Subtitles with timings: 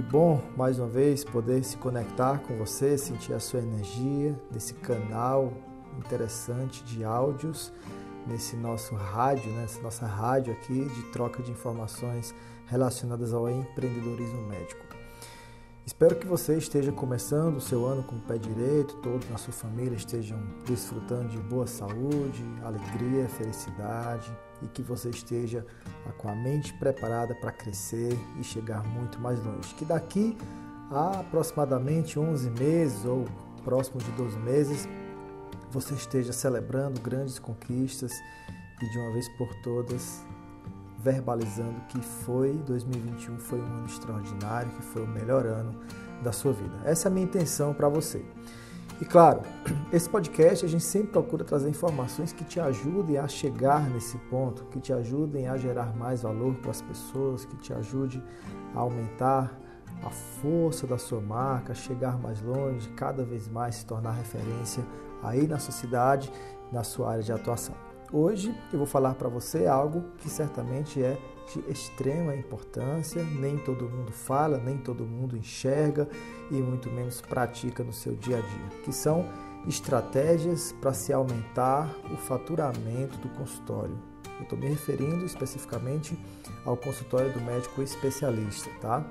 [0.00, 4.72] Que bom mais uma vez poder se conectar com você, sentir a sua energia nesse
[4.72, 5.52] canal
[5.98, 7.70] interessante de áudios,
[8.26, 12.34] nesse nosso rádio, nessa né, nossa rádio aqui de troca de informações
[12.66, 14.86] relacionadas ao empreendedorismo médico.
[15.84, 19.52] Espero que você esteja começando o seu ano com o pé direito, todos na sua
[19.52, 25.64] família estejam desfrutando de boa saúde, alegria, felicidade e que você esteja
[26.18, 29.74] com a mente preparada para crescer e chegar muito mais longe.
[29.74, 30.36] Que daqui
[30.90, 33.24] a aproximadamente 11 meses ou
[33.64, 34.88] próximo de 12 meses
[35.70, 38.12] você esteja celebrando grandes conquistas
[38.82, 40.24] e de uma vez por todas
[41.02, 45.80] verbalizando que foi 2021 foi um ano extraordinário, que foi o melhor ano
[46.22, 46.78] da sua vida.
[46.84, 48.24] Essa é a minha intenção para você.
[49.00, 49.40] E claro,
[49.90, 54.64] esse podcast a gente sempre procura trazer informações que te ajudem a chegar nesse ponto,
[54.66, 58.22] que te ajudem a gerar mais valor para as pessoas, que te ajude
[58.74, 59.58] a aumentar
[60.02, 64.84] a força da sua marca, chegar mais longe, cada vez mais se tornar referência
[65.22, 66.30] aí na sociedade,
[66.70, 67.74] na sua área de atuação.
[68.12, 71.18] Hoje eu vou falar para você algo que certamente é
[71.52, 76.08] de extrema importância, nem todo mundo fala, nem todo mundo enxerga
[76.50, 79.26] e muito menos pratica no seu dia a dia, que são
[79.66, 83.96] estratégias para se aumentar o faturamento do consultório.
[84.38, 86.18] Eu estou me referindo especificamente
[86.64, 89.04] ao consultório do médico especialista, tá?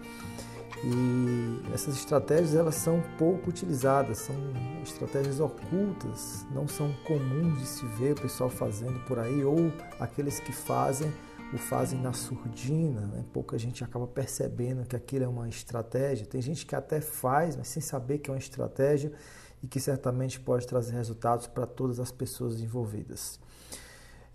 [0.84, 4.36] E essas estratégias elas são pouco utilizadas, são
[4.82, 10.40] estratégias ocultas, não são comuns de se ver o pessoal fazendo por aí ou aqueles
[10.40, 11.12] que fazem
[11.54, 13.26] o fazem na surdina, né?
[13.34, 16.26] pouca gente acaba percebendo que aquilo é uma estratégia.
[16.26, 19.12] Tem gente que até faz, mas sem saber que é uma estratégia
[19.62, 23.40] e que certamente pode trazer resultados para todas as pessoas envolvidas.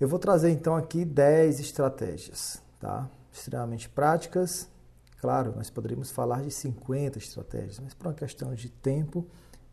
[0.01, 3.09] Eu vou trazer então aqui 10 estratégias, tá?
[3.33, 4.69] Extremamente práticas
[5.25, 9.27] Claro, nós poderíamos falar de 50 estratégias, mas por uma questão de tempo,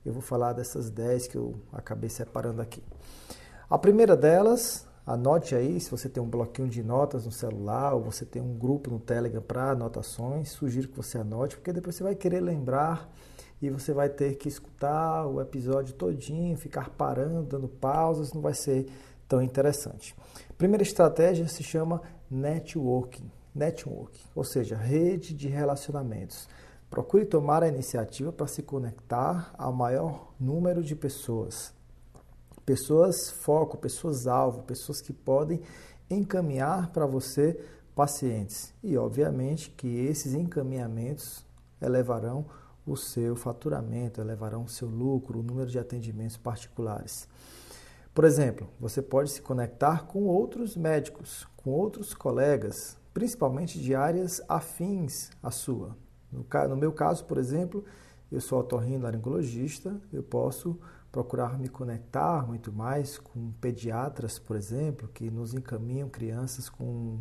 [0.06, 2.82] eu vou falar dessas 10 que eu acabei separando aqui.
[3.70, 8.02] A primeira delas, anote aí, se você tem um bloquinho de notas no celular ou
[8.02, 12.04] você tem um grupo no Telegram para anotações, sugiro que você anote, porque depois você
[12.04, 13.10] vai querer lembrar
[13.62, 18.54] e você vai ter que escutar o episódio todinho, ficar parando, dando pausas, não vai
[18.54, 18.88] ser
[19.28, 20.16] tão interessante.
[20.58, 26.48] primeira estratégia se chama networking network, ou seja, rede de relacionamentos.
[26.90, 31.74] Procure tomar a iniciativa para se conectar ao maior número de pessoas.
[32.72, 35.60] Pessoas foco, pessoas alvo, pessoas que podem
[36.10, 37.60] encaminhar para você
[37.94, 38.74] pacientes.
[38.82, 41.46] E obviamente que esses encaminhamentos
[41.82, 42.46] elevarão
[42.88, 47.28] o seu faturamento, elevarão o seu lucro, o número de atendimentos particulares.
[48.14, 54.42] Por exemplo, você pode se conectar com outros médicos, com outros colegas, principalmente de áreas
[54.48, 55.98] afins à sua.
[56.32, 57.84] No, meu caso, por exemplo,
[58.32, 60.80] eu sou otorrinolaringologista, eu posso
[61.12, 67.20] procurar me conectar muito mais com pediatras, por exemplo, que nos encaminham crianças com,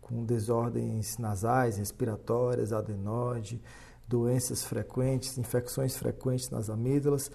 [0.00, 3.62] com desordens nasais, respiratórias, adenoide,
[4.06, 7.30] doenças frequentes, infecções frequentes nas amígdalas.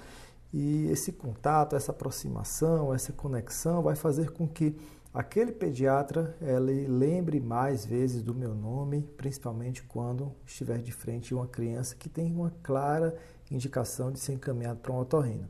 [0.54, 4.76] E esse contato, essa aproximação, essa conexão vai fazer com que
[5.12, 11.38] aquele pediatra ele lembre mais vezes do meu nome, principalmente quando estiver de frente a
[11.38, 13.16] uma criança que tem uma clara
[13.50, 15.48] indicação de ser encaminhado para um otorrino.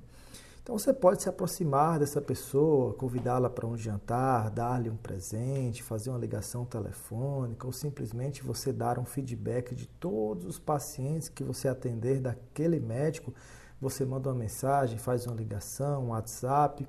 [0.70, 6.12] Então você pode se aproximar dessa pessoa, convidá-la para um jantar, dar-lhe um presente, fazer
[6.12, 11.68] uma ligação telefônica ou simplesmente você dar um feedback de todos os pacientes que você
[11.68, 13.34] atender daquele médico.
[13.82, 16.88] Você manda uma mensagem, faz uma ligação, um WhatsApp,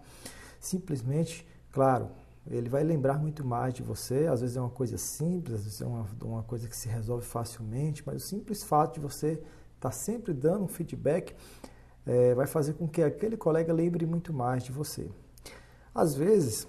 [0.61, 2.11] simplesmente, claro,
[2.47, 4.27] ele vai lembrar muito mais de você.
[4.27, 7.25] Às vezes é uma coisa simples, às vezes é uma, uma coisa que se resolve
[7.25, 11.35] facilmente, mas o simples fato de você estar tá sempre dando um feedback
[12.07, 15.09] é, vai fazer com que aquele colega lembre muito mais de você.
[15.95, 16.69] Às vezes,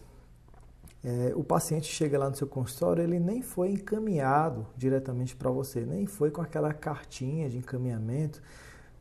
[1.03, 5.85] é, o paciente chega lá no seu consultório, ele nem foi encaminhado diretamente para você,
[5.85, 8.41] nem foi com aquela cartinha de encaminhamento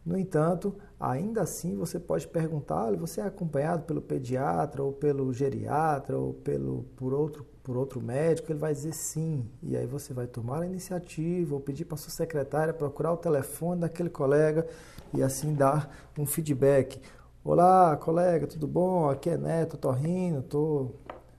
[0.04, 6.18] no entanto, ainda assim você pode perguntar, você é acompanhado pelo pediatra ou pelo geriatra
[6.18, 9.48] ou pelo por outro por outro médico, ele vai dizer sim.
[9.62, 13.82] E aí você vai tomar a iniciativa ou pedir para sua secretária procurar o telefone
[13.82, 14.66] daquele colega
[15.12, 17.00] e assim dar um feedback.
[17.44, 19.08] Olá, colega, tudo bom?
[19.08, 20.90] Aqui é Neto, rindo, tô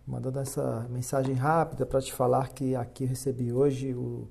[0.06, 4.28] mandando essa mensagem rápida para te falar que aqui recebi hoje o,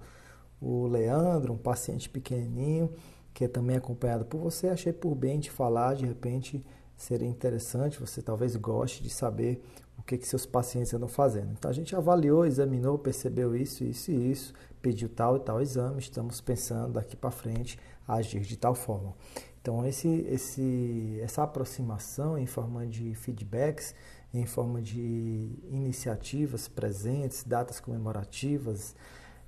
[0.60, 2.90] o Leandro, um paciente pequenininho
[3.32, 6.64] que é também acompanhado por você, achei por bem te falar, de repente
[6.96, 9.62] seria interessante, você talvez goste de saber
[9.98, 11.52] o que, que seus pacientes andam fazendo.
[11.52, 15.98] Então a gente avaliou, examinou, percebeu isso, isso e isso, pediu tal e tal exame,
[15.98, 19.14] estamos pensando daqui para frente agir de tal forma.
[19.60, 23.94] Então esse, esse, essa aproximação em forma de feedbacks,
[24.32, 28.94] em forma de iniciativas presentes, datas comemorativas,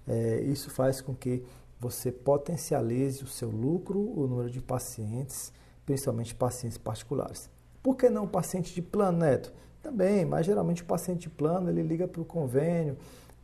[0.07, 1.45] é, isso faz com que
[1.83, 5.53] você potencialize o seu lucro, o número de pacientes,
[5.85, 7.51] principalmente pacientes particulares.
[7.83, 9.53] Por que não paciente de plano, Neto?
[9.83, 12.97] Também, mas geralmente o paciente de plano ele liga para o convênio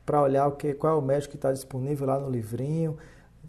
[0.06, 2.96] para olhar o que, qual é o médico que está disponível lá no livrinho.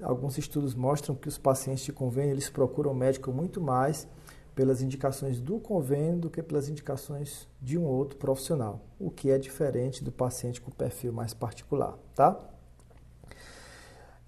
[0.01, 4.07] Alguns estudos mostram que os pacientes de convênio eles procuram o médico muito mais
[4.55, 9.37] pelas indicações do convênio do que pelas indicações de um outro profissional, o que é
[9.37, 12.41] diferente do paciente com perfil mais particular, tá?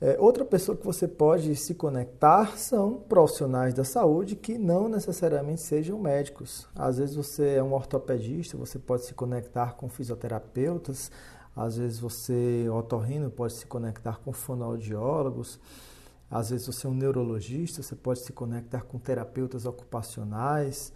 [0.03, 5.62] É, outra pessoa que você pode se conectar são profissionais da saúde que não necessariamente
[5.62, 6.68] sejam médicos.
[6.74, 11.12] Às vezes você é um ortopedista, você pode se conectar com fisioterapeutas,
[11.56, 15.59] às vezes você, otorrino, pode se conectar com fonoaudiólogos,
[16.31, 20.92] às vezes você é um neurologista, você pode se conectar com terapeutas ocupacionais,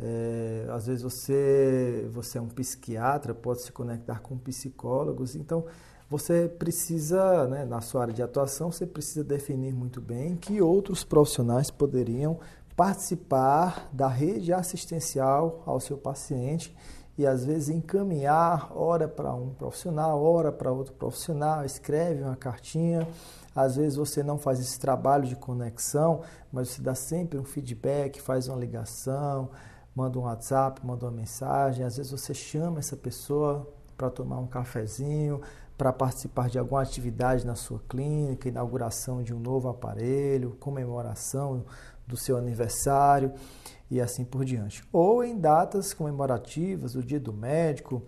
[0.00, 5.36] é, às vezes você, você é um psiquiatra, pode se conectar com psicólogos.
[5.36, 5.64] Então,
[6.08, 11.04] você precisa, né, na sua área de atuação, você precisa definir muito bem que outros
[11.04, 12.38] profissionais poderiam
[12.74, 16.74] participar da rede assistencial ao seu paciente
[17.18, 23.06] e às vezes encaminhar hora para um profissional, hora para outro profissional, escreve uma cartinha.
[23.54, 26.20] Às vezes você não faz esse trabalho de conexão,
[26.52, 29.50] mas você dá sempre um feedback, faz uma ligação,
[29.92, 31.84] manda um WhatsApp, manda uma mensagem.
[31.84, 35.40] Às vezes você chama essa pessoa para tomar um cafezinho,
[35.78, 41.64] para participar de alguma atividade na sua clínica, inauguração de um novo aparelho, comemoração
[42.04, 43.32] do seu aniversário
[43.88, 44.82] e assim por diante.
[44.92, 48.02] Ou em datas comemorativas, o dia do médico,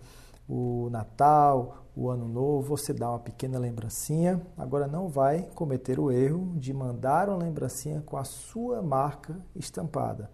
[0.49, 4.41] o Natal, o Ano Novo, você dá uma pequena lembrancinha.
[4.57, 10.29] Agora não vai cometer o erro de mandar uma lembrancinha com a sua marca estampada.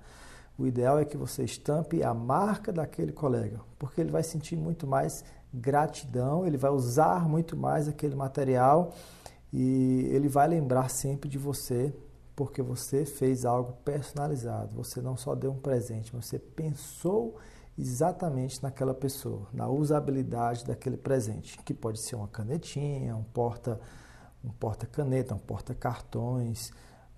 [0.58, 4.88] O ideal é que você estampe a marca daquele colega, porque ele vai sentir muito
[4.88, 5.24] mais
[5.54, 8.94] gratidão, ele vai usar muito mais aquele material
[9.52, 11.94] e ele vai lembrar sempre de você,
[12.36, 14.76] porque você fez algo personalizado.
[14.76, 17.38] Você não só deu um presente, você pensou
[17.78, 23.80] exatamente naquela pessoa, na usabilidade daquele presente, que pode ser uma canetinha, um porta
[24.44, 26.72] um porta caneta, um porta cartões,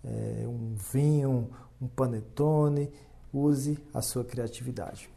[0.04, 1.50] é, um vinho,
[1.82, 2.92] um panetone.
[3.32, 5.10] Use a sua criatividade.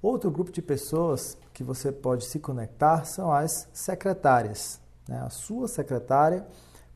[0.00, 4.80] Outro grupo de pessoas que você pode se conectar são as secretárias.
[5.08, 5.18] Né?
[5.20, 6.46] A sua secretária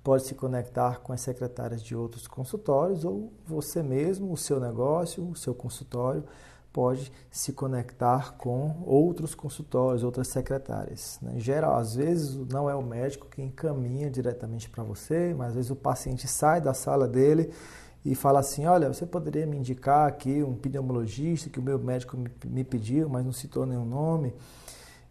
[0.04, 5.28] pode se conectar com as secretárias de outros consultórios ou você mesmo, o seu negócio,
[5.28, 6.24] o seu consultório
[6.72, 11.18] pode se conectar com outros consultórios, outras secretárias.
[11.20, 11.34] Né?
[11.36, 15.54] Em geral, às vezes não é o médico que encaminha diretamente para você, mas às
[15.54, 17.52] vezes o paciente sai da sala dele
[18.04, 22.16] e fala assim: Olha, você poderia me indicar aqui um pneumologista que o meu médico
[22.44, 24.34] me pediu, mas não citou nenhum nome.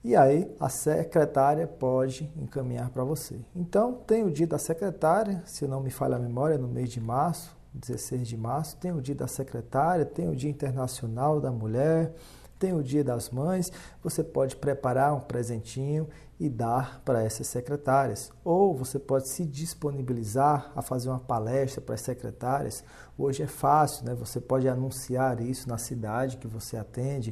[0.03, 3.39] E aí a secretária pode encaminhar para você.
[3.55, 6.99] Então, tem o dia da secretária, se não me falha a memória, no mês de
[6.99, 12.13] março, 16 de março, tem o dia da secretária, tem o dia internacional da mulher,
[12.57, 13.71] tem o dia das mães.
[14.03, 16.07] Você pode preparar um presentinho
[16.41, 18.31] e dar para essas secretárias.
[18.43, 22.83] Ou você pode se disponibilizar a fazer uma palestra para as secretárias.
[23.15, 24.15] Hoje é fácil, né?
[24.15, 27.31] Você pode anunciar isso na cidade que você atende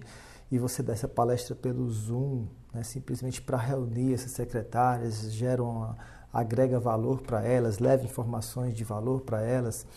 [0.52, 2.84] e você dá essa palestra pelo Zoom, né?
[2.84, 5.98] simplesmente para reunir essas secretárias, gera uma,
[6.32, 9.88] agrega valor para elas, leva informações de valor para elas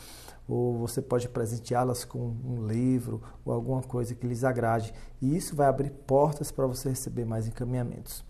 [0.49, 4.95] ou você pode presenteá-las com um livro ou alguma coisa que lhes agrade.
[5.21, 8.25] E isso vai abrir portas para você receber mais encaminhamentos.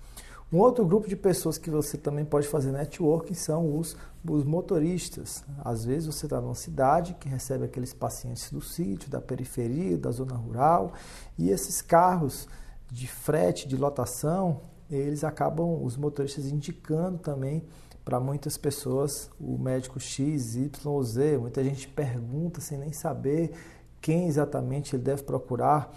[0.52, 3.96] Um outro grupo de pessoas que você também pode fazer networking são os,
[4.28, 5.42] os motoristas.
[5.64, 10.10] Às vezes você está numa cidade que recebe aqueles pacientes do sítio, da periferia, da
[10.10, 10.92] zona rural,
[11.38, 12.46] e esses carros
[12.90, 17.64] de frete, de lotação, eles acabam, os motoristas indicando também
[18.04, 21.38] para muitas pessoas o médico X, Y ou Z.
[21.38, 23.52] Muita gente pergunta sem nem saber
[24.02, 25.96] quem exatamente ele deve procurar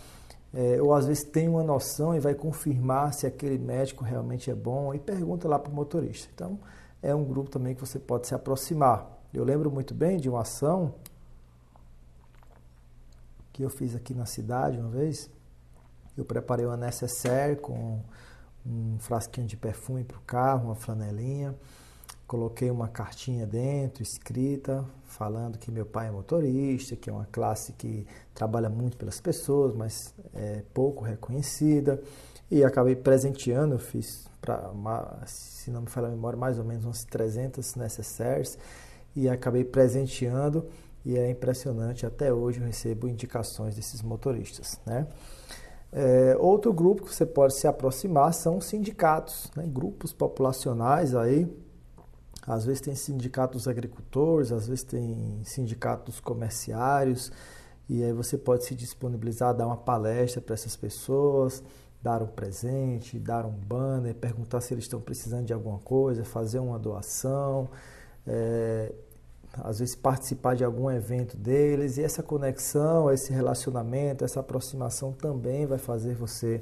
[0.56, 4.56] é, ou às vezes tem uma noção e vai confirmar se aquele médico realmente é
[4.56, 6.30] bom e pergunta lá para o motorista.
[6.34, 6.58] Então,
[7.04, 9.06] é um grupo também que você pode se aproximar.
[9.34, 10.96] Eu lembro muito bem de uma ação
[13.52, 15.30] que eu fiz aqui na cidade uma vez.
[16.18, 18.00] Eu preparei uma necessaire com
[18.66, 21.54] um frasquinho de perfume para o carro, uma flanelinha.
[22.28, 27.74] Coloquei uma cartinha dentro, escrita, falando que meu pai é motorista, que é uma classe
[27.74, 32.02] que trabalha muito pelas pessoas, mas é pouco reconhecida.
[32.50, 34.72] E acabei presenteando, fiz, pra,
[35.26, 38.58] se não me falha a memória, mais ou menos uns 300 necessários.
[39.16, 40.68] E acabei presenteando
[41.06, 44.80] e é impressionante, até hoje eu recebo indicações desses motoristas.
[44.84, 45.06] Né?
[45.94, 49.64] É, outro grupo que você pode se aproximar são os sindicatos, né?
[49.68, 51.48] grupos populacionais aí,
[52.48, 57.32] às vezes tem sindicatos agricultores, às vezes tem sindicatos comerciários,
[57.90, 61.64] e aí você pode se disponibilizar a dar uma palestra para essas pessoas,
[62.02, 66.60] dar um presente, dar um banner, perguntar se eles estão precisando de alguma coisa, fazer
[66.60, 67.70] uma doação,
[68.28, 68.94] é,
[69.54, 75.66] às vezes participar de algum evento deles, e essa conexão, esse relacionamento, essa aproximação também
[75.66, 76.62] vai fazer você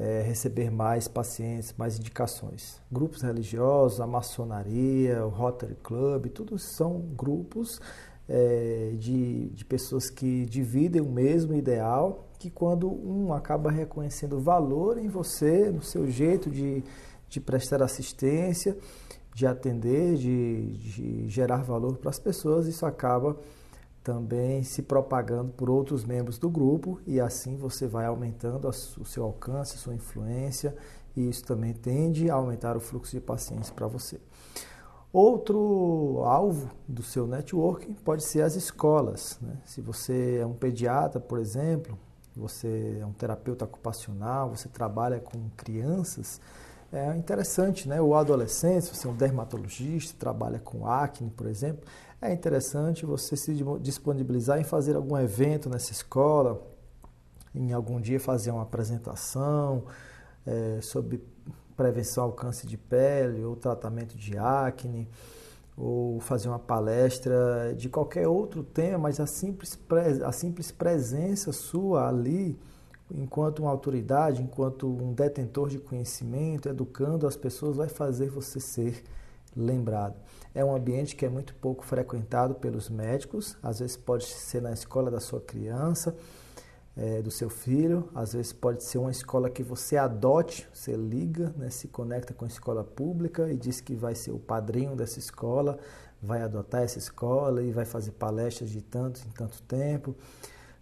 [0.00, 2.80] é, receber mais pacientes, mais indicações.
[2.90, 7.78] Grupos religiosos, a maçonaria, o Rotary Club, tudo são grupos
[8.26, 14.96] é, de, de pessoas que dividem o mesmo ideal, que quando um acaba reconhecendo valor
[14.96, 16.82] em você, no seu jeito de,
[17.28, 18.78] de prestar assistência,
[19.34, 23.36] de atender, de, de gerar valor para as pessoas, isso acaba
[24.10, 29.22] também se propagando por outros membros do grupo e assim você vai aumentando o seu
[29.22, 30.74] alcance, sua influência
[31.14, 34.20] e isso também tende a aumentar o fluxo de pacientes para você.
[35.12, 39.38] Outro alvo do seu networking pode ser as escolas.
[39.40, 39.56] Né?
[39.64, 41.96] Se você é um pediatra, por exemplo,
[42.34, 46.40] você é um terapeuta ocupacional, você trabalha com crianças,
[46.92, 48.02] é interessante, né?
[48.02, 51.84] O adolescente, se você é um dermatologista, trabalha com acne, por exemplo,
[52.22, 56.60] é interessante você se disponibilizar em fazer algum evento nessa escola,
[57.54, 59.84] em algum dia fazer uma apresentação
[60.46, 61.22] é, sobre
[61.76, 65.08] prevenção ao câncer de pele ou tratamento de acne,
[65.76, 69.78] ou fazer uma palestra de qualquer outro tema, mas a simples,
[70.22, 72.58] a simples presença sua ali,
[73.10, 79.02] enquanto uma autoridade, enquanto um detentor de conhecimento, educando as pessoas, vai fazer você ser
[79.56, 80.16] lembrado.
[80.54, 84.72] É um ambiente que é muito pouco frequentado pelos médicos, às vezes pode ser na
[84.72, 86.16] escola da sua criança,
[86.96, 91.54] é, do seu filho, às vezes pode ser uma escola que você adote, você liga,
[91.56, 95.18] né, se conecta com a escola pública e diz que vai ser o padrinho dessa
[95.18, 95.78] escola,
[96.22, 100.14] vai adotar essa escola e vai fazer palestras de tanto em tanto tempo,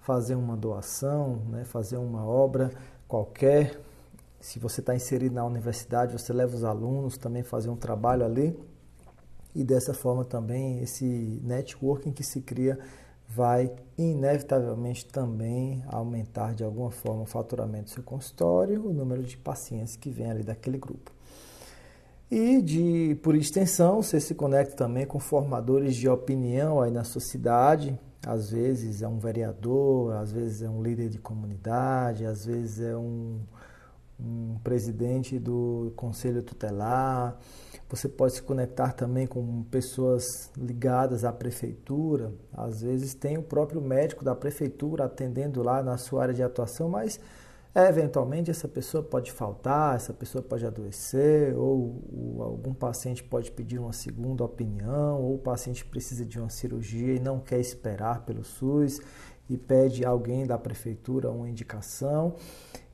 [0.00, 2.72] fazer uma doação, né, fazer uma obra
[3.06, 3.78] qualquer
[4.40, 8.58] se você está inserido na universidade, você leva os alunos também fazer um trabalho ali.
[9.54, 12.78] E dessa forma também esse networking que se cria
[13.28, 19.36] vai inevitavelmente também aumentar de alguma forma o faturamento do seu consultório, o número de
[19.36, 21.12] pacientes que vem ali daquele grupo.
[22.30, 27.98] E de por extensão, você se conecta também com formadores de opinião aí na sociedade.
[28.26, 32.96] Às vezes é um vereador, às vezes é um líder de comunidade, às vezes é
[32.96, 33.40] um
[34.18, 37.38] um presidente do conselho tutelar.
[37.88, 42.32] Você pode se conectar também com pessoas ligadas à prefeitura.
[42.52, 46.88] Às vezes tem o próprio médico da prefeitura atendendo lá na sua área de atuação,
[46.88, 47.18] mas
[47.74, 53.78] eventualmente essa pessoa pode faltar, essa pessoa pode adoecer, ou, ou algum paciente pode pedir
[53.78, 58.44] uma segunda opinião, ou o paciente precisa de uma cirurgia e não quer esperar pelo
[58.44, 59.00] SUS
[59.48, 62.34] e pede alguém da prefeitura uma indicação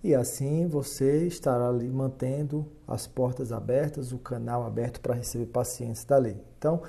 [0.05, 6.05] e assim você estará ali mantendo as portas abertas, o canal aberto para receber pacientes
[6.05, 6.37] dali.
[6.59, 6.83] Então,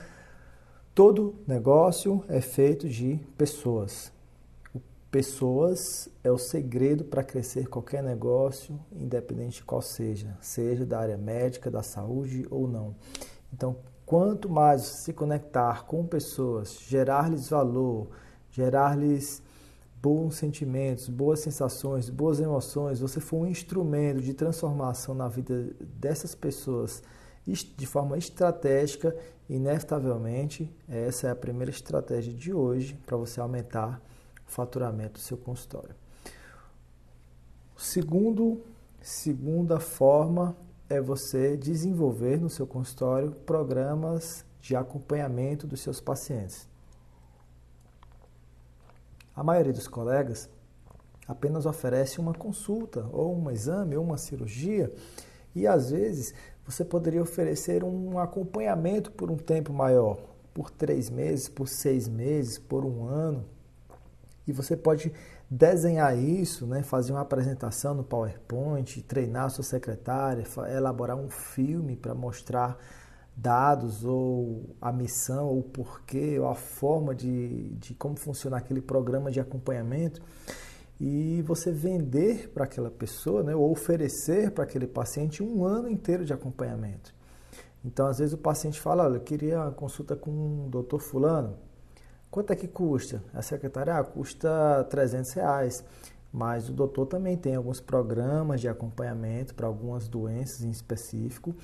[0.93, 4.11] todo negócio é feito de pessoas.
[5.09, 11.17] Pessoas é o segredo para crescer qualquer negócio, independente de qual seja, seja da área
[11.17, 12.93] médica, da saúde ou não.
[13.53, 18.09] Então, quanto mais se conectar com pessoas, gerar-lhes valor,
[18.51, 19.41] gerar-lhes
[20.01, 26.35] bons sentimentos, boas sensações, boas emoções, você for um instrumento de transformação na vida dessas
[26.35, 27.01] pessoas
[27.45, 29.15] de forma estratégica,
[29.47, 34.01] inevitavelmente, essa é a primeira estratégia de hoje para você aumentar
[34.47, 35.95] o faturamento do seu consultório.
[37.77, 38.61] Segundo,
[39.01, 40.55] segunda forma
[40.89, 46.67] é você desenvolver no seu consultório programas de acompanhamento dos seus pacientes.
[49.35, 50.49] A maioria dos colegas
[51.27, 54.93] apenas oferece uma consulta, ou um exame, ou uma cirurgia,
[55.53, 56.33] e às vezes
[56.65, 60.17] você poderia oferecer um acompanhamento por um tempo maior,
[60.53, 63.43] por três meses, por seis meses, por um ano.
[64.47, 65.11] E você pode
[65.49, 71.95] desenhar isso, né, fazer uma apresentação no PowerPoint, treinar a sua secretária, elaborar um filme
[71.95, 72.77] para mostrar
[73.35, 78.81] dados ou a missão ou o porquê ou a forma de, de como funciona aquele
[78.81, 80.21] programa de acompanhamento
[80.99, 86.23] e você vender para aquela pessoa, né, ou oferecer para aquele paciente um ano inteiro
[86.23, 87.13] de acompanhamento.
[87.83, 91.57] Então, às vezes o paciente fala, olha, eu queria uma consulta com o doutor fulano.
[92.31, 93.21] Quanto é que custa?
[93.33, 95.83] A secretária, ah, custa 300 reais.
[96.33, 101.55] Mas o doutor também tem alguns programas de acompanhamento para algumas doenças em específico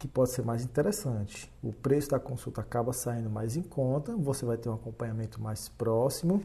[0.00, 1.52] que pode ser mais interessante.
[1.62, 5.68] O preço da consulta acaba saindo mais em conta, você vai ter um acompanhamento mais
[5.68, 6.42] próximo.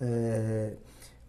[0.00, 0.74] É,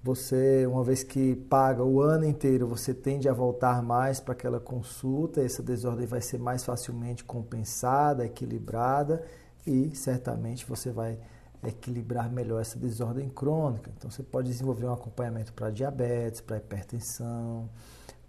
[0.03, 4.59] você, uma vez que paga o ano inteiro, você tende a voltar mais para aquela
[4.59, 9.23] consulta, essa desordem vai ser mais facilmente compensada, equilibrada
[9.65, 11.19] e certamente você vai
[11.63, 13.91] equilibrar melhor essa desordem crônica.
[13.95, 17.69] Então você pode desenvolver um acompanhamento para diabetes, para hipertensão,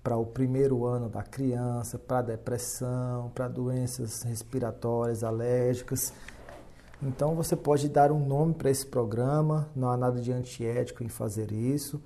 [0.07, 6.13] para o primeiro ano da criança, para depressão, para doenças respiratórias, alérgicas.
[7.03, 11.09] Então você pode dar um nome para esse programa, não há nada de antiético em
[11.09, 12.01] fazer isso.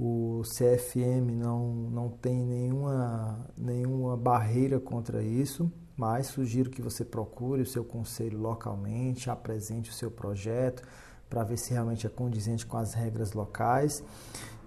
[0.00, 7.60] O CFM não, não tem nenhuma, nenhuma barreira contra isso, mas sugiro que você procure
[7.60, 10.82] o seu conselho localmente, apresente o seu projeto
[11.28, 14.02] para ver se realmente é condizente com as regras locais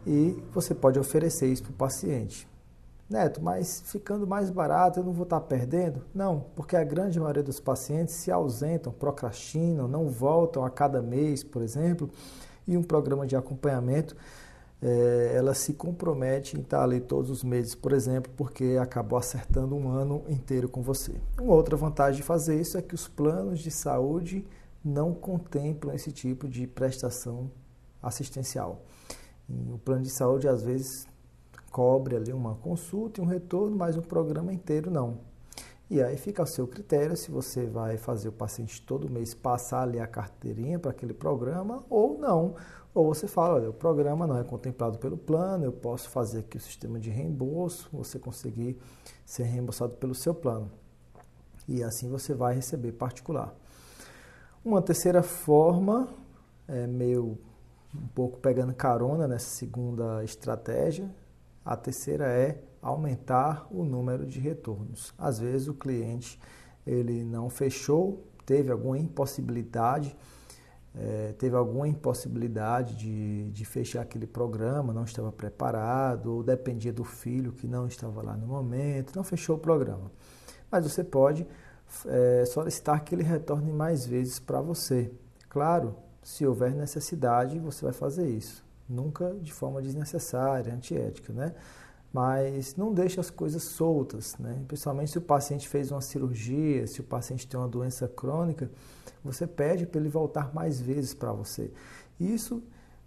[0.06, 2.50] e você pode oferecer isso para o paciente.
[3.12, 6.01] Neto, mas ficando mais barato eu não vou estar perdendo?
[6.15, 11.44] Não, porque a grande maioria dos pacientes se ausentam, procrastinam, não voltam a cada mês,
[11.44, 12.10] por exemplo,
[12.65, 14.15] e um programa de acompanhamento
[14.82, 19.75] é, ela se compromete em estar ali todos os meses, por exemplo, porque acabou acertando
[19.75, 21.13] um ano inteiro com você.
[21.39, 24.48] Uma outra vantagem de fazer isso é que os planos de saúde
[24.84, 27.51] não contemplam esse tipo de prestação
[28.01, 28.82] assistencial.
[29.48, 31.06] o plano de saúde, às vezes,
[31.71, 35.19] cobre ali uma consulta e um retorno, mas o programa inteiro não.
[35.89, 39.81] E aí fica ao seu critério se você vai fazer o paciente todo mês passar
[39.81, 42.55] ali a carteirinha para aquele programa ou não.
[42.93, 46.57] Ou você fala, olha, o programa não é contemplado pelo plano, eu posso fazer aqui
[46.57, 48.77] o sistema de reembolso, você conseguir
[49.25, 50.71] ser reembolsado pelo seu plano.
[51.67, 53.53] E assim você vai receber particular.
[54.63, 56.07] Uma terceira forma,
[56.67, 57.38] é meio
[57.93, 61.10] um pouco pegando carona nessa segunda estratégia,
[61.63, 65.13] a terceira é aumentar o número de retornos.
[65.17, 66.39] Às vezes o cliente
[66.86, 70.15] ele não fechou, teve alguma impossibilidade,
[70.95, 77.04] é, teve alguma impossibilidade de, de fechar aquele programa, não estava preparado, ou dependia do
[77.04, 80.12] filho que não estava lá no momento, não fechou o programa.
[80.71, 81.47] Mas você pode
[82.08, 85.12] é, solicitar que ele retorne mais vezes para você.
[85.47, 91.56] Claro, se houver necessidade, você vai fazer isso nunca de forma desnecessária, antiética, né?
[92.13, 94.62] Mas não deixe as coisas soltas, né?
[94.67, 98.69] Principalmente se o paciente fez uma cirurgia, se o paciente tem uma doença crônica,
[99.23, 101.71] você pede para ele voltar mais vezes para você.
[102.19, 102.62] Isso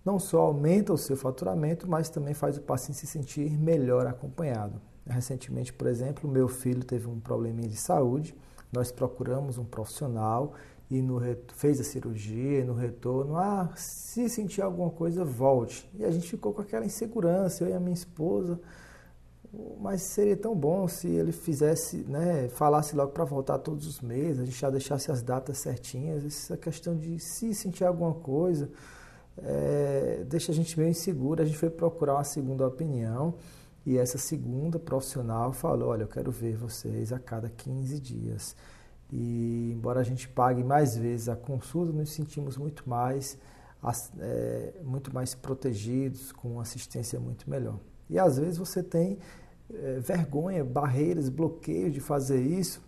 [0.04, 4.80] não só aumenta o seu faturamento, mas também faz o paciente se sentir melhor acompanhado.
[5.06, 8.34] Recentemente, por exemplo, meu filho teve um probleminha de saúde,
[8.72, 10.54] nós procuramos um profissional
[10.94, 11.20] e no,
[11.54, 15.90] fez a cirurgia e no retorno, ah, se sentir alguma coisa, volte.
[15.98, 18.60] E a gente ficou com aquela insegurança, eu e a minha esposa,
[19.80, 24.40] mas seria tão bom se ele fizesse, né, falasse logo para voltar todos os meses,
[24.40, 28.70] a gente já deixasse as datas certinhas, essa questão de se sentir alguma coisa,
[29.38, 33.34] é, deixa a gente meio inseguro, a gente foi procurar uma segunda opinião,
[33.84, 38.56] e essa segunda profissional falou, olha, eu quero ver vocês a cada 15 dias.
[39.12, 43.38] E embora a gente pague mais vezes a consulta, nos sentimos muito mais,
[44.18, 47.78] é, muito mais protegidos, com assistência muito melhor.
[48.08, 49.18] E às vezes você tem
[49.72, 52.82] é, vergonha, barreiras, bloqueios de fazer isso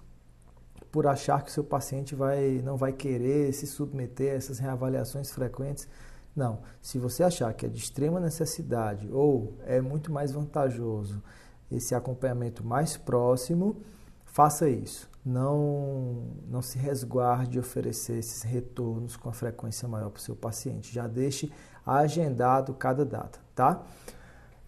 [0.91, 5.31] por achar que o seu paciente vai, não vai querer se submeter a essas reavaliações
[5.31, 5.87] frequentes.
[6.35, 11.23] Não, se você achar que é de extrema necessidade ou é muito mais vantajoso
[11.71, 13.83] esse acompanhamento mais próximo,
[14.25, 20.21] faça isso não, não se resguarde de oferecer esses retornos com a frequência maior para
[20.21, 20.95] o seu paciente.
[20.95, 21.51] Já deixe
[21.85, 23.85] agendado cada data, tá?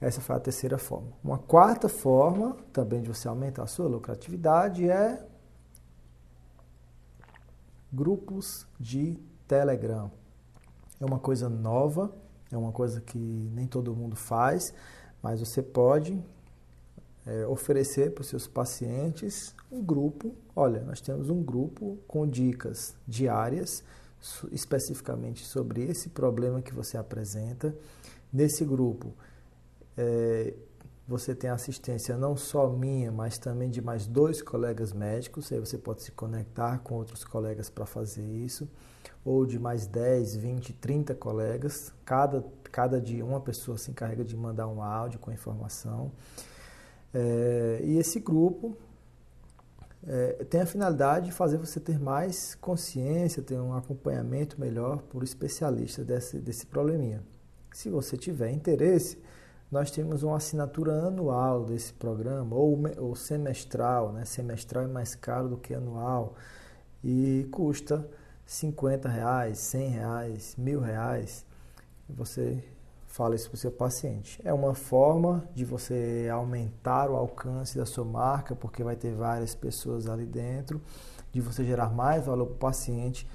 [0.01, 1.13] Essa foi a terceira forma.
[1.23, 5.25] Uma quarta forma também de você aumentar a sua lucratividade é
[7.93, 9.17] grupos de
[9.47, 10.11] Telegram.
[11.01, 12.13] É uma coisa nova,
[12.51, 13.19] é uma coisa que
[13.55, 14.75] nem todo mundo faz,
[15.23, 16.21] mas você pode
[17.29, 20.35] é, oferecer para os seus pacientes um grupo.
[20.57, 23.85] Olha, nós temos um grupo com dicas diárias,
[24.51, 27.77] especificamente sobre esse problema que você apresenta.
[28.33, 29.13] Nesse grupo,
[29.95, 30.55] é,
[31.07, 35.53] você tem assistência não só minha, mas também de mais dois colegas médicos.
[35.53, 38.67] Aí você pode se conectar com outros colegas para fazer isso,
[39.23, 41.93] ou de mais 10, 20, 30 colegas.
[42.07, 46.11] Cada, cada dia uma pessoa se encarrega de mandar um áudio com informação.
[47.13, 48.77] É, e esse grupo
[50.07, 55.23] é, tem a finalidade de fazer você ter mais consciência, ter um acompanhamento melhor por
[55.23, 57.23] especialistas desse, desse probleminha.
[57.73, 59.23] Se você tiver interesse,
[59.71, 64.25] nós temos uma assinatura anual desse programa, ou, ou semestral, né?
[64.25, 66.35] semestral é mais caro do que anual,
[67.05, 68.09] e custa
[68.47, 71.45] 50 reais, 100 reais, mil reais.
[72.09, 72.65] Você
[73.19, 74.41] fala isso para o seu paciente.
[74.45, 79.57] É uma forma de você aumentar o alcance da sua marca, porque vai ter várias
[79.57, 80.81] pessoas ali dentro,
[81.33, 83.27] de você gerar mais valor para o paciente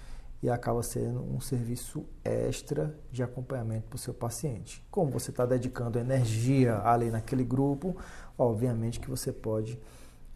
[0.41, 4.81] e acaba sendo um serviço extra de acompanhamento para o seu paciente.
[4.89, 7.93] Como você está dedicando energia ali naquele grupo,
[8.37, 9.77] obviamente que você pode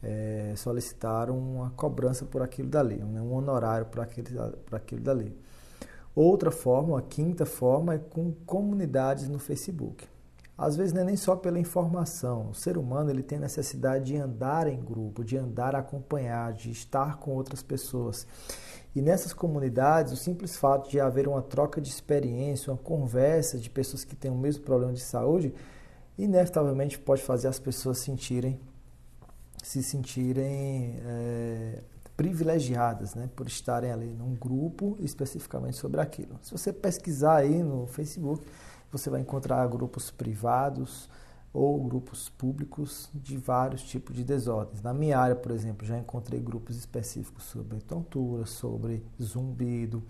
[0.04, 4.28] é, solicitar uma cobrança por aquilo dali, um honorário por aquilo,
[4.66, 5.34] por aquilo dali.
[6.18, 10.04] Outra forma, a quinta forma, é com comunidades no Facebook.
[10.58, 12.50] Às vezes não é nem só pela informação.
[12.50, 17.18] O ser humano ele tem necessidade de andar em grupo, de andar acompanhado, de estar
[17.18, 18.26] com outras pessoas.
[18.96, 23.70] E nessas comunidades, o simples fato de haver uma troca de experiência, uma conversa de
[23.70, 25.54] pessoas que têm o mesmo problema de saúde,
[26.18, 28.60] inevitavelmente pode fazer as pessoas sentirem,
[29.62, 31.84] se sentirem é,
[32.18, 36.40] privilegiadas, né, por estarem ali num grupo especificamente sobre aquilo.
[36.42, 38.44] Se você pesquisar aí no Facebook,
[38.92, 41.08] você vai encontrar grupos privados
[41.54, 44.82] ou grupos públicos de vários tipos de desordens.
[44.82, 50.04] Na minha área, por exemplo, já encontrei grupos específicos sobre tontura, sobre zumbido,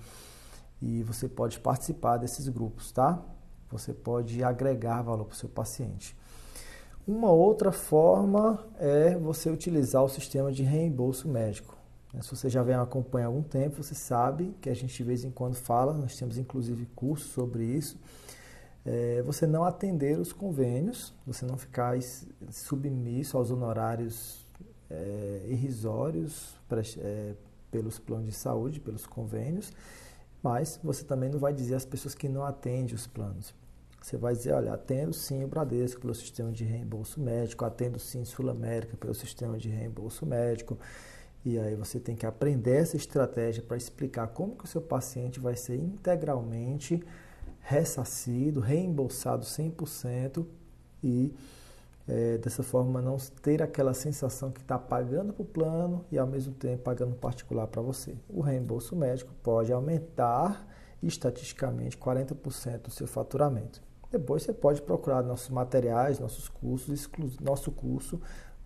[0.82, 3.22] e você pode participar desses grupos, tá?
[3.70, 6.16] Você pode agregar valor para o seu paciente.
[7.08, 11.77] Uma outra forma é você utilizar o sistema de reembolso médico.
[12.18, 12.24] Né?
[12.24, 15.24] Se você já vem acompanhando há algum tempo, você sabe que a gente de vez
[15.24, 17.98] em quando fala, nós temos inclusive cursos sobre isso.
[18.84, 21.98] É, você não atender os convênios, você não ficar
[22.50, 24.46] submisso aos honorários
[24.90, 26.56] é, irrisórios
[26.98, 27.34] é,
[27.70, 29.74] pelos planos de saúde, pelos convênios,
[30.42, 33.54] mas você também não vai dizer às pessoas que não atendem os planos.
[34.02, 38.24] Você vai dizer, olha, atendo sim o Bradesco pelo sistema de reembolso médico, atendo sim
[38.24, 40.78] Sul América pelo sistema de reembolso médico,
[41.48, 45.40] e aí você tem que aprender essa estratégia para explicar como que o seu paciente
[45.40, 47.02] vai ser integralmente
[47.62, 50.46] ressarcido, reembolsado 100%
[51.02, 51.34] e
[52.06, 56.28] é, dessa forma não ter aquela sensação que está pagando para o plano e ao
[56.28, 58.18] mesmo tempo pagando particular para você.
[58.28, 60.68] O reembolso médico pode aumentar
[61.02, 63.82] estatisticamente 40% do seu faturamento.
[64.12, 68.20] Depois você pode procurar nossos materiais, nossos cursos, nosso curso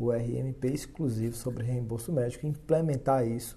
[0.05, 3.55] o RMP exclusivo sobre reembolso médico e implementar isso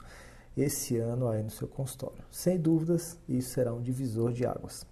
[0.56, 2.24] esse ano aí no seu consultório.
[2.30, 4.86] Sem dúvidas, isso será um divisor de águas.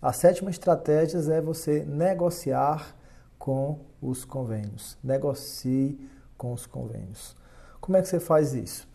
[0.00, 2.96] A sétima estratégia é você negociar
[3.38, 4.96] com os convênios.
[5.02, 5.98] Negocie
[6.36, 7.36] com os convênios.
[7.80, 8.88] Como é que você faz isso?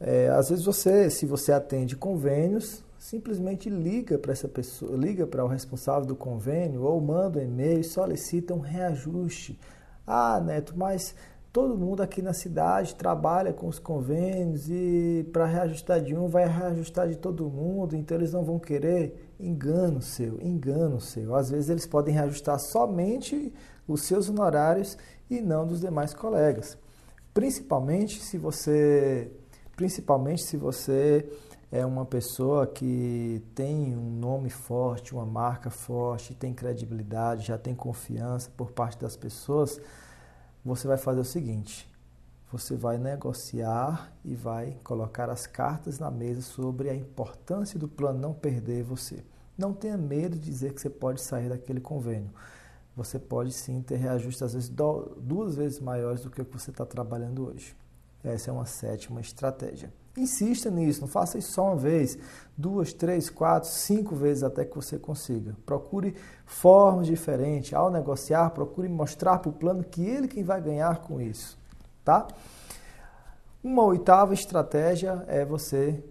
[0.00, 5.44] É, às vezes você, se você atende convênios, simplesmente liga para essa pessoa, liga para
[5.44, 9.58] o responsável do convênio ou manda um e-mail e solicita um reajuste
[10.06, 11.14] ah, Neto, mas
[11.52, 16.48] todo mundo aqui na cidade trabalha com os convênios e para reajustar de um vai
[16.48, 19.32] reajustar de todo mundo, então eles não vão querer.
[19.38, 21.34] Engano seu, engano seu.
[21.34, 23.52] Às vezes eles podem reajustar somente
[23.86, 24.98] os seus honorários
[25.30, 26.76] e não dos demais colegas.
[27.32, 29.30] Principalmente se você,
[29.76, 31.28] principalmente se você
[31.74, 37.74] é uma pessoa que tem um nome forte, uma marca forte, tem credibilidade, já tem
[37.74, 39.80] confiança por parte das pessoas,
[40.64, 41.90] você vai fazer o seguinte:
[42.52, 48.20] você vai negociar e vai colocar as cartas na mesa sobre a importância do plano
[48.20, 49.24] não perder você.
[49.58, 52.30] Não tenha medo de dizer que você pode sair daquele convênio.
[52.96, 56.70] Você pode sim ter reajustes, às vezes, duas vezes maiores do que o que você
[56.70, 57.76] está trabalhando hoje.
[58.22, 59.92] Essa é uma sétima estratégia.
[60.16, 62.16] Insista nisso, não faça isso só uma vez,
[62.56, 65.56] duas, três, quatro, cinco vezes até que você consiga.
[65.66, 66.14] Procure
[66.46, 67.74] formas diferentes.
[67.74, 71.58] Ao negociar, procure mostrar para o plano que ele quem vai ganhar com isso,
[72.04, 72.28] tá?
[73.62, 76.04] Uma oitava estratégia é você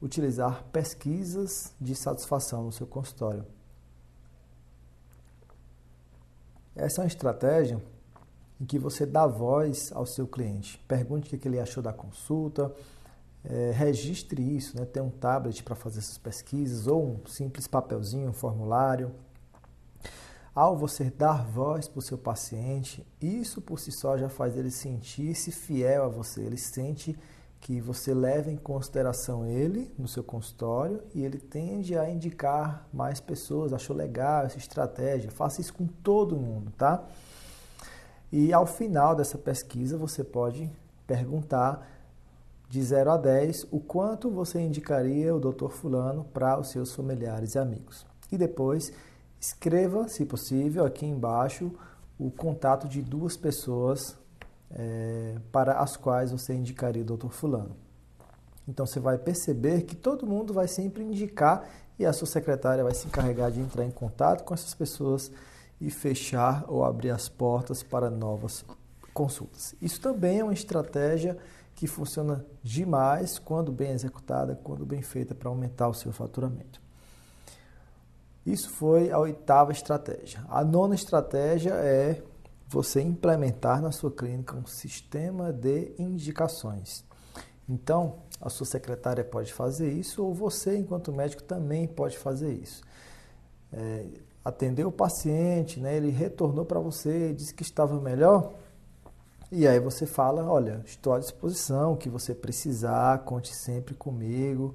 [0.00, 3.44] utilizar pesquisas de satisfação no seu consultório.
[6.76, 7.82] Essa é uma estratégia
[8.60, 10.78] em que você dá voz ao seu cliente.
[10.86, 12.72] Pergunte o que ele achou da consulta,
[13.48, 14.84] é, registre isso, né?
[14.84, 19.12] tem um tablet para fazer essas pesquisas ou um simples papelzinho, um formulário.
[20.52, 24.70] ao você dar voz para o seu paciente, isso por si só já faz ele
[24.70, 26.40] sentir-se fiel a você.
[26.40, 27.16] Ele sente
[27.60, 33.20] que você leva em consideração ele no seu consultório e ele tende a indicar mais
[33.20, 33.72] pessoas.
[33.72, 35.30] Achou legal essa estratégia?
[35.30, 37.04] Faça isso com todo mundo, tá?
[38.32, 40.68] E ao final dessa pesquisa você pode
[41.06, 41.95] perguntar
[42.68, 45.68] de 0 a 10 o quanto você indicaria o Dr.
[45.68, 48.06] Fulano para os seus familiares e amigos.
[48.30, 48.92] E depois
[49.40, 51.70] escreva, se possível, aqui embaixo
[52.18, 54.16] o contato de duas pessoas
[54.70, 57.28] é, para as quais você indicaria o Dr.
[57.28, 57.76] Fulano.
[58.66, 62.94] Então você vai perceber que todo mundo vai sempre indicar e a sua secretária vai
[62.94, 65.30] se encarregar de entrar em contato com essas pessoas
[65.80, 68.64] e fechar ou abrir as portas para novas
[69.14, 69.74] consultas.
[69.80, 71.38] Isso também é uma estratégia
[71.76, 76.80] que funciona demais quando bem executada, quando bem feita para aumentar o seu faturamento.
[78.46, 80.42] Isso foi a oitava estratégia.
[80.48, 82.22] A nona estratégia é
[82.66, 87.04] você implementar na sua clínica um sistema de indicações.
[87.68, 92.82] Então, a sua secretária pode fazer isso ou você, enquanto médico, também pode fazer isso.
[93.72, 94.06] É,
[94.44, 98.54] atendeu o paciente, né, ele retornou para você, disse que estava melhor,
[99.50, 104.74] e aí você fala, olha, estou à disposição, o que você precisar, conte sempre comigo,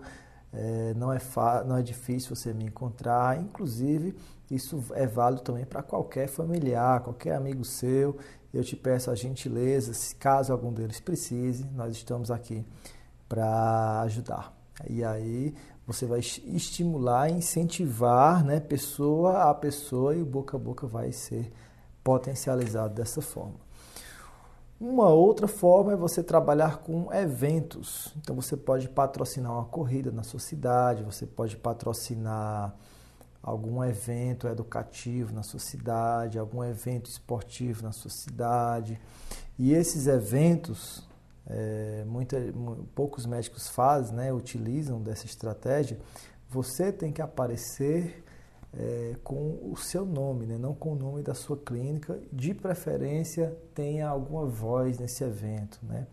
[0.53, 1.19] é, não, é
[1.65, 4.15] não é difícil você me encontrar, inclusive
[4.49, 8.17] isso é válido também para qualquer familiar, qualquer amigo seu.
[8.53, 12.65] Eu te peço a gentileza, se caso algum deles precise, nós estamos aqui
[13.29, 14.53] para ajudar.
[14.89, 15.55] E aí
[15.87, 21.51] você vai estimular, incentivar, né, pessoa a pessoa e o boca a boca vai ser
[22.03, 23.55] potencializado dessa forma.
[24.81, 28.11] Uma outra forma é você trabalhar com eventos.
[28.17, 32.73] Então você pode patrocinar uma corrida na sua cidade, você pode patrocinar
[33.43, 38.99] algum evento educativo na sua cidade, algum evento esportivo na sua cidade.
[39.55, 41.07] E esses eventos,
[41.45, 42.37] é, muita,
[42.95, 45.99] poucos médicos fazem, né, utilizam dessa estratégia.
[46.49, 48.23] Você tem que aparecer
[48.73, 50.57] é, com o seu nome, né?
[50.57, 52.19] não com o nome da sua clínica.
[52.31, 55.79] De preferência, tenha alguma voz nesse evento.
[55.83, 56.07] Né?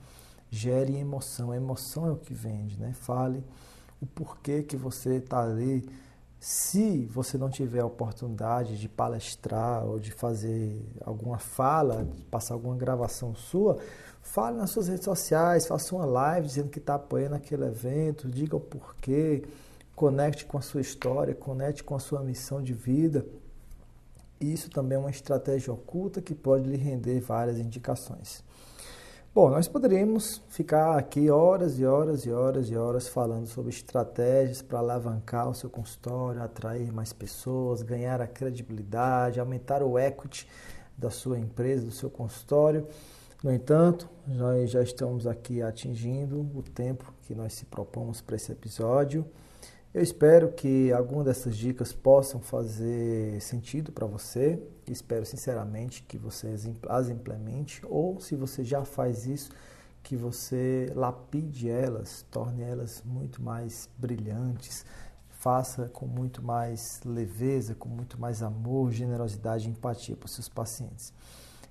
[0.50, 1.52] Gere emoção.
[1.52, 2.78] A emoção é o que vende.
[2.78, 2.92] Né?
[2.94, 3.44] Fale
[4.00, 5.88] o porquê que você está ali.
[6.40, 12.76] Se você não tiver a oportunidade de palestrar ou de fazer alguma fala, passar alguma
[12.76, 13.76] gravação sua,
[14.22, 18.54] fale nas suas redes sociais, faça uma live dizendo que está apoiando aquele evento, diga
[18.54, 19.42] o porquê
[19.98, 23.26] conecte com a sua história, conecte com a sua missão de vida.
[24.40, 28.44] Isso também é uma estratégia oculta que pode lhe render várias indicações.
[29.34, 34.62] Bom, nós poderíamos ficar aqui horas e horas e horas e horas falando sobre estratégias
[34.62, 40.48] para alavancar o seu consultório, atrair mais pessoas, ganhar a credibilidade, aumentar o equity
[40.96, 42.86] da sua empresa, do seu consultório.
[43.42, 48.52] No entanto, nós já estamos aqui atingindo o tempo que nós se propomos para esse
[48.52, 49.26] episódio.
[49.94, 54.62] Eu espero que alguma dessas dicas possam fazer sentido para você.
[54.86, 56.54] Espero sinceramente que você
[56.88, 59.50] as implemente ou se você já faz isso,
[60.02, 64.84] que você lapide elas, torne elas muito mais brilhantes,
[65.30, 70.50] faça com muito mais leveza, com muito mais amor, generosidade e empatia para os seus
[70.50, 71.14] pacientes.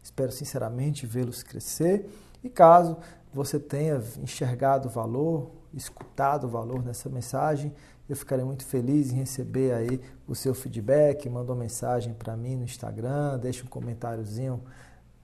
[0.01, 2.09] Espero sinceramente vê-los crescer
[2.43, 2.97] e caso
[3.31, 7.71] você tenha enxergado o valor, escutado o valor nessa mensagem,
[8.09, 11.29] eu ficarei muito feliz em receber aí o seu feedback.
[11.29, 14.61] Manda uma mensagem para mim no Instagram, deixa um comentáriozinho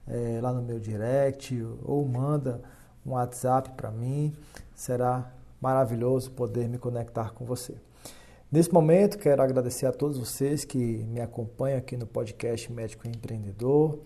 [0.06, 2.60] é, lá no meu direct ou manda
[3.04, 4.34] um WhatsApp para mim.
[4.74, 7.74] Será maravilhoso poder me conectar com você.
[8.52, 13.98] Nesse momento, quero agradecer a todos vocês que me acompanham aqui no podcast Médico Empreendedor.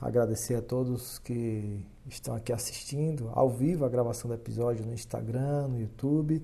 [0.00, 5.68] Agradecer a todos que estão aqui assistindo ao vivo a gravação do episódio no Instagram,
[5.68, 6.42] no YouTube.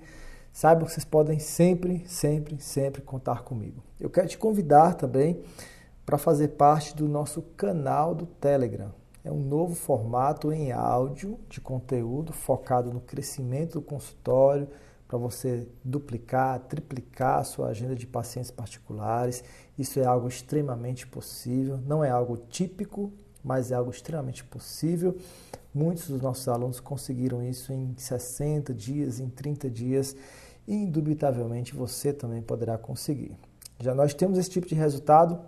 [0.53, 3.83] Saibam que vocês podem sempre, sempre, sempre contar comigo.
[3.99, 5.43] Eu quero te convidar também
[6.05, 8.93] para fazer parte do nosso canal do Telegram.
[9.25, 14.69] É um novo formato em áudio de conteúdo focado no crescimento do consultório,
[15.09, 19.45] para você duplicar, triplicar a sua agenda de pacientes particulares.
[19.79, 23.13] Isso é algo extremamente possível, não é algo típico,
[23.45, 25.17] mas é algo extremamente possível.
[25.75, 30.17] Muitos dos nossos alunos conseguiram isso em 60 dias, em 30 dias
[30.67, 33.37] indubitavelmente você também poderá conseguir.
[33.81, 35.41] Já nós temos esse tipo de resultado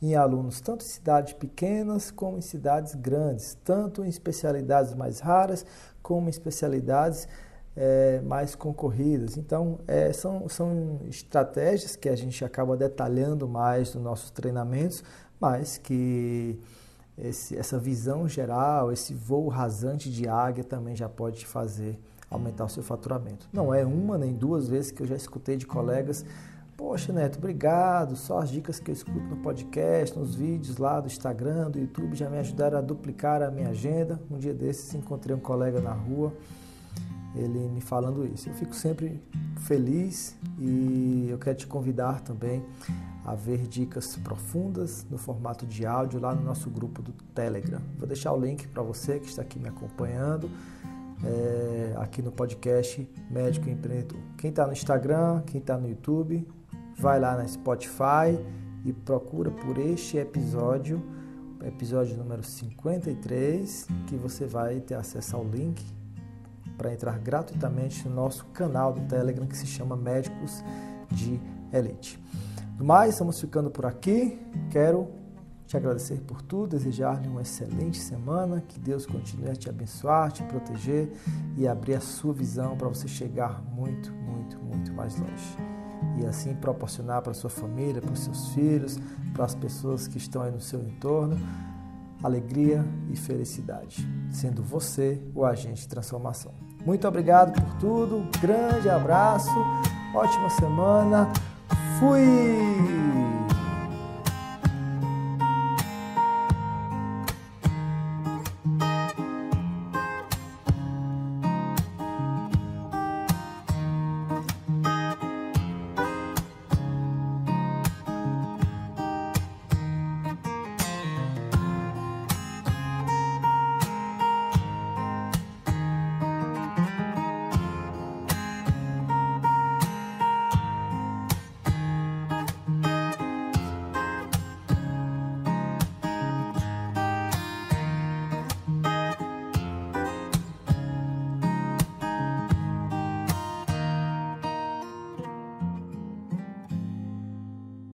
[0.00, 5.64] em alunos tanto em cidades pequenas como em cidades grandes, tanto em especialidades mais raras
[6.02, 7.28] como em especialidades
[7.76, 9.36] é, mais concorridas.
[9.36, 15.02] Então, é, são, são estratégias que a gente acaba detalhando mais nos nossos treinamentos,
[15.40, 16.58] mas que
[17.16, 21.98] esse, essa visão geral, esse voo rasante de águia também já pode te fazer
[22.30, 23.48] aumentar o seu faturamento.
[23.52, 26.24] Não é uma nem duas vezes que eu já escutei de colegas
[26.76, 28.16] Poxa, Neto, obrigado.
[28.16, 32.16] Só as dicas que eu escuto no podcast, nos vídeos lá do Instagram, do YouTube
[32.16, 34.20] já me ajudaram a duplicar a minha agenda.
[34.30, 36.32] Um dia desses encontrei um colega na rua,
[37.34, 38.48] ele me falando isso.
[38.48, 39.22] Eu fico sempre
[39.60, 42.64] feliz e eu quero te convidar também
[43.24, 47.80] a ver dicas profundas no formato de áudio lá no nosso grupo do Telegram.
[47.98, 50.50] Vou deixar o link para você que está aqui me acompanhando.
[51.24, 54.20] É, aqui no podcast Médico Empreendedor.
[54.36, 56.46] Quem está no Instagram, quem está no YouTube,
[56.98, 58.38] vai lá na Spotify
[58.84, 61.02] e procura por este episódio,
[61.64, 65.82] episódio número 53, que você vai ter acesso ao link
[66.76, 70.64] para entrar gratuitamente no nosso canal do Telegram que se chama Médicos
[71.10, 71.40] de
[71.72, 72.18] Elite.
[72.76, 74.38] Do mais, estamos ficando por aqui.
[74.70, 75.08] Quero
[75.66, 80.42] te agradecer por tudo, desejar-lhe uma excelente semana, que Deus continue a te abençoar, te
[80.44, 81.12] proteger
[81.56, 85.56] e abrir a sua visão para você chegar muito, muito, muito mais longe
[86.20, 88.98] e assim proporcionar para sua família, para os seus filhos,
[89.32, 91.36] para as pessoas que estão aí no seu entorno,
[92.24, 96.52] alegria e felicidade, sendo você o agente de transformação.
[96.84, 99.50] Muito obrigado por tudo, grande abraço,
[100.14, 101.30] ótima semana,
[102.00, 102.93] fui!